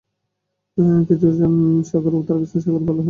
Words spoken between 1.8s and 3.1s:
সাগর ও তাবারিস্তান সাগরও বলা হয়।